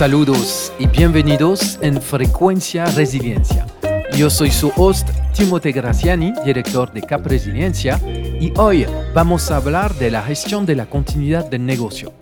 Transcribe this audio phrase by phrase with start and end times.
[0.00, 3.66] Saludos y bienvenidos en Frecuencia Resiliencia.
[4.16, 9.94] Yo soy su host Timote Graciani, director de Cap Resiliencia, y hoy vamos a hablar
[9.96, 12.12] de la gestión de la continuidad del negocio.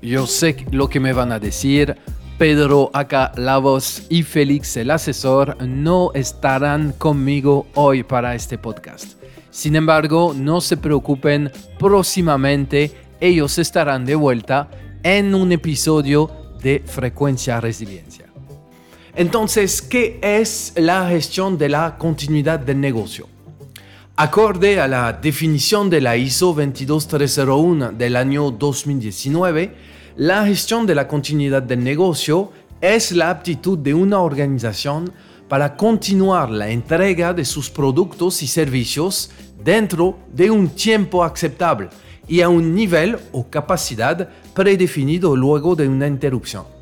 [0.00, 1.96] Yo sé lo que me van a decir,
[2.38, 9.14] Pedro acá la voz y Félix el asesor no estarán conmigo hoy para este podcast.
[9.50, 14.70] Sin embargo, no se preocupen, próximamente ellos estarán de vuelta
[15.02, 16.30] en un episodio
[16.62, 18.26] de frecuencia resiliencia.
[19.16, 23.26] Entonces, ¿qué es la gestión de la continuidad del negocio?
[24.22, 29.74] Acorde a la definición de la ISO 22301 del año 2019,
[30.16, 35.10] la gestión de la continuidad del negocio es la aptitud de una organización
[35.48, 39.30] para continuar la entrega de sus productos y servicios
[39.64, 41.88] dentro de un tiempo aceptable
[42.28, 46.79] y a un nivel o capacidad predefinido luego de una interrupción.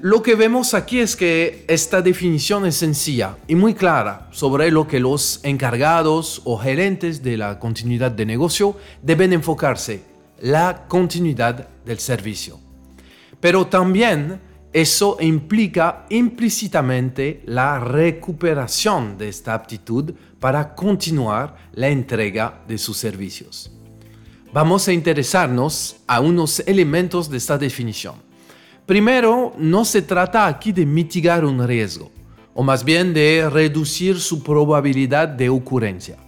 [0.00, 4.86] Lo que vemos aquí es que esta definición es sencilla y muy clara sobre lo
[4.86, 10.02] que los encargados o gerentes de la continuidad de negocio deben enfocarse,
[10.40, 12.60] la continuidad del servicio.
[13.40, 14.40] Pero también
[14.72, 23.70] eso implica implícitamente la recuperación de esta aptitud para continuar la entrega de sus servicios
[24.54, 28.14] vamos a interesarnos a unos elementos de esta definición.
[28.86, 32.10] Primero, no se trata aquí de mitigar un riesgo,
[32.52, 36.18] o más bien de reducir su probabilidad de ocurrencia.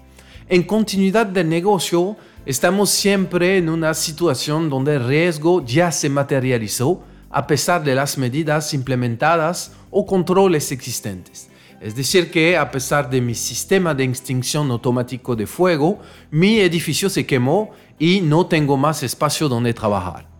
[0.48, 7.02] En continuidad de negocio, estamos siempre en una situación donde el riesgo ya se materializó
[7.28, 11.50] a pesar de las medidas implementadas o controles existentes.
[11.78, 15.98] Es decir, que a pesar de mi sistema de extinción automático de fuego,
[16.30, 20.35] mi edificio se quemó y no tengo más espacio donde trabajar.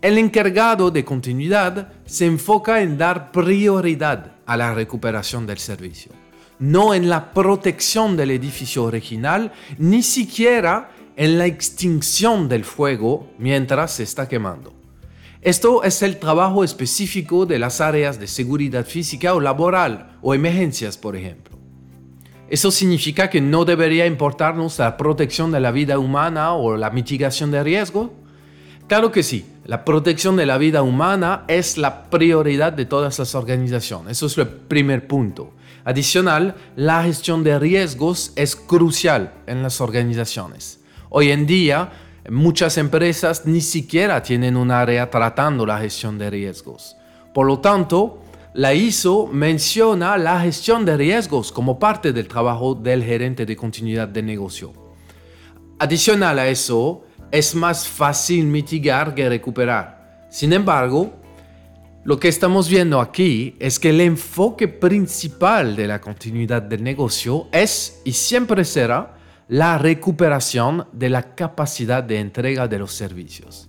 [0.00, 6.12] El encargado de continuidad se enfoca en dar prioridad a la recuperación del servicio,
[6.60, 13.94] no en la protección del edificio original, ni siquiera en la extinción del fuego mientras
[13.94, 14.72] se está quemando.
[15.42, 20.96] Esto es el trabajo específico de las áreas de seguridad física o laboral o emergencias,
[20.96, 21.58] por ejemplo.
[22.48, 27.50] ¿Eso significa que no debería importarnos la protección de la vida humana o la mitigación
[27.50, 28.27] de riesgo?
[28.88, 33.34] Claro que sí, la protección de la vida humana es la prioridad de todas las
[33.34, 35.52] organizaciones, eso es el primer punto.
[35.84, 40.80] Adicional, la gestión de riesgos es crucial en las organizaciones.
[41.10, 41.92] Hoy en día,
[42.30, 46.96] muchas empresas ni siquiera tienen un área tratando la gestión de riesgos.
[47.34, 48.22] Por lo tanto,
[48.54, 54.08] la ISO menciona la gestión de riesgos como parte del trabajo del gerente de continuidad
[54.08, 54.72] de negocio.
[55.78, 60.26] Adicional a eso, es más fácil mitigar que recuperar.
[60.30, 61.12] Sin embargo,
[62.04, 67.48] lo que estamos viendo aquí es que el enfoque principal de la continuidad del negocio
[67.52, 69.14] es y siempre será
[69.48, 73.68] la recuperación de la capacidad de entrega de los servicios.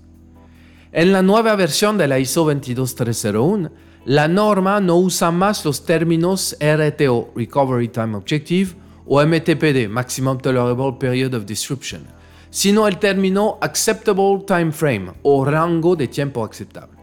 [0.92, 3.72] En la nueva versión de la ISO 22301,
[4.06, 10.94] la norma no usa más los términos RTO, Recovery Time Objective, o MTPD, Maximum Tolerable
[11.00, 12.06] Period of Disruption,
[12.50, 16.98] sino el término Acceptable Time Frame o rango de tiempo aceptable.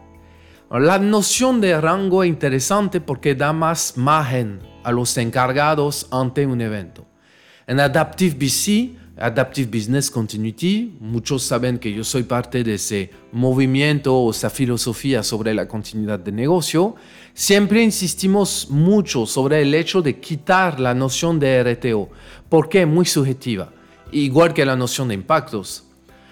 [0.69, 6.59] La noción de rango es interesante porque da más margen a los encargados ante un
[6.59, 7.05] evento.
[7.65, 10.95] En Adaptive BC, Adaptive Business Continuity.
[10.99, 16.19] Muchos saben que yo soy parte de ese movimiento o esa filosofía sobre la continuidad
[16.19, 16.95] de negocio.
[17.33, 22.09] Siempre insistimos mucho sobre el hecho de quitar la noción de RTO,
[22.47, 23.71] porque es muy subjetiva,
[24.11, 25.85] igual que la noción de impactos.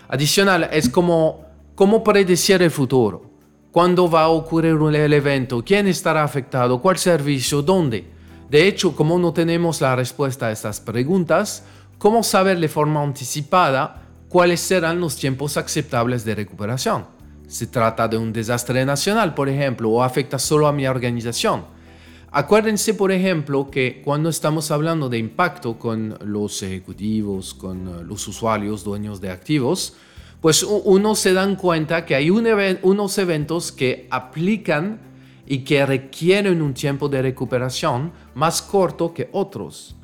[0.07, 1.45] Adicional, es como
[1.75, 3.31] cómo predecir el futuro.
[3.71, 5.63] ¿Cuándo va a ocurrir el evento?
[5.65, 6.81] ¿Quién estará afectado?
[6.81, 7.61] ¿Cuál servicio?
[7.61, 8.07] ¿Dónde?
[8.49, 11.63] De hecho, como no tenemos la respuesta a estas preguntas,
[11.97, 17.05] ¿Cómo saber de forma anticipada cuáles serán los tiempos aceptables de recuperación?
[17.47, 21.65] ¿Se trata de un desastre nacional, por ejemplo, o afecta solo a mi organización?
[22.37, 28.27] Acuérdense, por ejemplo, que cuando estamos hablando de impacto con los ejecutivos, con eh, los
[28.27, 29.93] usuarios, dueños de activos,
[30.41, 34.99] pues uno se dan cuenta que hay unos eventos que aplican
[35.47, 39.95] y que requieren un tiempo de recuperación más corto que otros.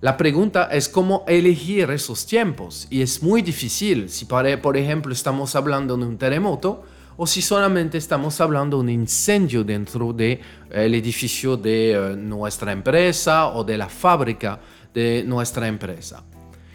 [0.00, 5.54] La pregunta es cómo elegir esos tiempos y es muy difícil si por ejemplo estamos
[5.54, 6.84] hablando de un terremoto
[7.16, 10.40] o si solamente estamos hablando de un incendio dentro del
[10.70, 14.60] de, eh, edificio de eh, nuestra empresa o de la fábrica
[14.92, 16.22] de nuestra empresa.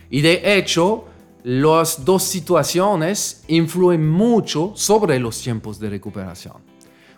[0.10, 1.06] Y de hecho,
[1.44, 6.58] las dos situaciones influyen mucho sobre los tiempos de recuperación.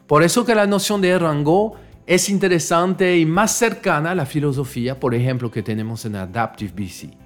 [0.08, 5.00] Por eso que la noción de rango es interesante y más cercana a la filosofía,
[5.00, 7.23] por ejemplo, que tenemos en Adaptive BC.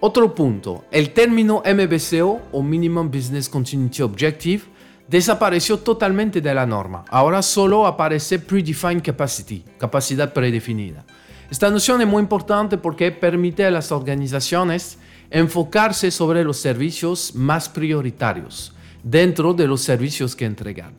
[0.00, 4.62] Otro punto, el término MBCO o Minimum Business Continuity Objective
[5.08, 7.04] desapareció totalmente de la norma.
[7.08, 11.06] Ahora solo aparece Predefined Capacity, capacidad predefinida.
[11.50, 14.98] Esta noción es muy importante porque permite a las organizaciones
[15.30, 20.92] enfocarse sobre los servicios más prioritarios dentro de los servicios que entregan.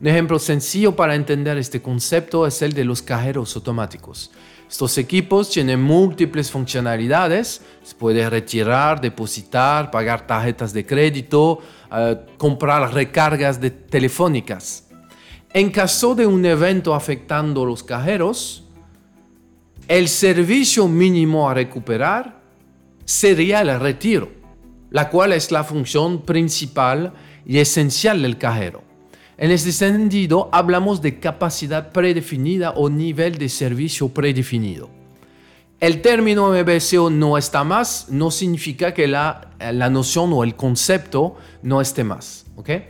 [0.00, 4.32] Un ejemplo sencillo para entender este concepto es el de los cajeros automáticos.
[4.68, 7.62] Estos equipos tienen múltiples funcionalidades.
[7.82, 11.60] Se puede retirar, depositar, pagar tarjetas de crédito,
[11.92, 14.88] eh, comprar recargas de telefónicas.
[15.52, 18.64] En caso de un evento afectando los cajeros,
[19.86, 22.40] el servicio mínimo a recuperar
[23.04, 24.30] sería el retiro,
[24.90, 27.12] la cual es la función principal
[27.46, 28.83] y esencial del cajero.
[29.36, 34.88] En este sentido, hablamos de capacidad predefinida o nivel de servicio predefinido.
[35.80, 41.36] El término MBCO no está más, no significa que la, la noción o el concepto
[41.62, 42.46] no esté más.
[42.54, 42.84] ¿okay?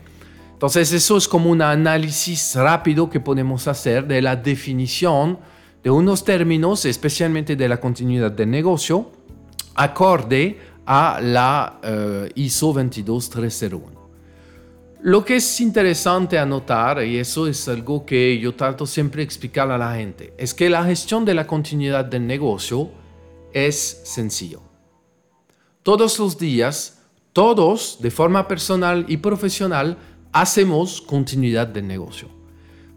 [0.52, 5.38] Entonces, eso es como un análisis rápido que podemos hacer de la definición
[5.82, 9.11] de unos términos, especialmente de la continuidad del negocio,
[9.75, 13.94] acorde a la uh, ISO 22301.
[15.06, 19.70] Lo que es interesante anotar, y eso es algo que yo trato siempre de explicar
[19.70, 22.88] a la gente, es que la gestión de la continuidad del negocio
[23.52, 24.62] es sencillo.
[25.82, 27.02] Todos los días,
[27.34, 29.98] todos, de forma personal y profesional,
[30.32, 32.30] hacemos continuidad del negocio.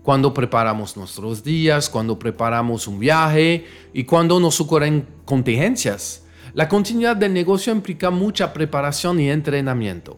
[0.02, 6.24] Cuando preparamos nuestros días, cuando preparamos un viaje y cuando nos ocurren contingencias.
[6.54, 10.18] La continuidad del negocio implica mucha preparación y entrenamiento.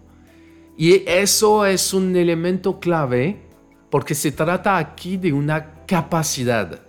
[0.81, 3.41] Y eso es un elemento clave
[3.89, 6.79] porque se trata aquí de una capacidad,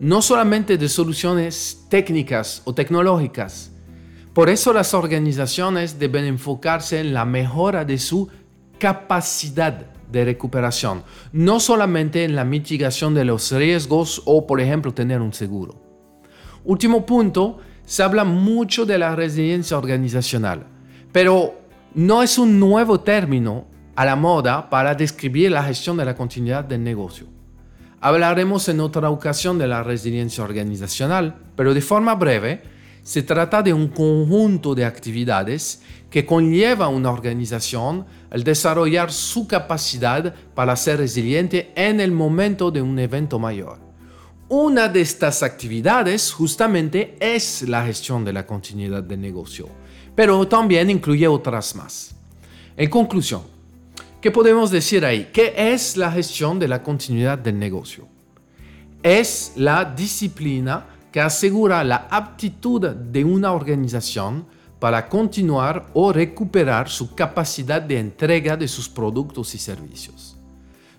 [0.00, 3.70] no solamente de soluciones técnicas o tecnológicas.
[4.32, 8.30] Por eso las organizaciones deben enfocarse en la mejora de su
[8.78, 15.20] capacidad de recuperación, no solamente en la mitigación de los riesgos o, por ejemplo, tener
[15.20, 15.74] un seguro.
[16.64, 20.66] Último punto, se habla mucho de la resiliencia organizacional,
[21.12, 21.63] pero
[21.94, 26.64] no es un nuevo término a la moda para describir la gestión de la continuidad
[26.64, 27.28] del negocio.
[28.00, 32.62] Hablaremos en otra ocasión de la resiliencia organizacional, pero de forma breve,
[33.02, 39.46] se trata de un conjunto de actividades que conlleva a una organización al desarrollar su
[39.46, 43.78] capacidad para ser resiliente en el momento de un evento mayor.
[44.48, 49.83] Una de estas actividades justamente es la gestión de la continuidad del negocio
[50.14, 52.14] pero también incluye otras más.
[52.76, 53.42] En conclusión,
[54.20, 55.30] ¿qué podemos decir ahí?
[55.32, 58.06] ¿Qué es la gestión de la continuidad del negocio?
[59.02, 64.46] Es la disciplina que asegura la aptitud de una organización
[64.80, 70.36] para continuar o recuperar su capacidad de entrega de sus productos y servicios.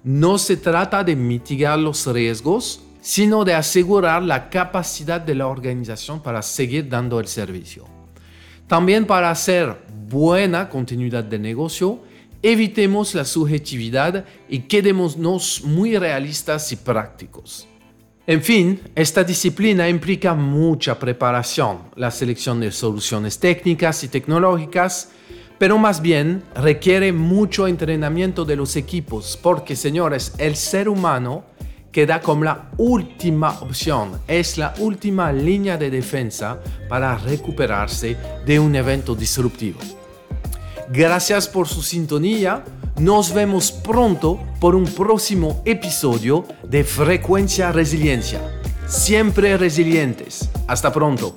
[0.04, 6.22] No se trata de mitigar los riesgos, sino de asegurar la capacidad de la organización
[6.22, 7.95] para seguir dando el servicio.
[8.67, 12.00] También para hacer buena continuidad de negocio,
[12.41, 17.67] evitemos la subjetividad y quedémonos muy realistas y prácticos.
[18.27, 25.12] En fin, esta disciplina implica mucha preparación, la selección de soluciones técnicas y tecnológicas,
[25.60, 31.43] pero más bien requiere mucho entrenamiento de los equipos, porque señores, el ser humano
[31.96, 36.60] queda como la última opción, es la última línea de defensa
[36.90, 39.80] para recuperarse de un evento disruptivo.
[40.90, 42.66] Gracias por su sintonía,
[43.00, 48.42] nos vemos pronto por un próximo episodio de Frecuencia Resiliencia.
[48.88, 50.50] Siempre resilientes.
[50.68, 51.34] Hasta pronto.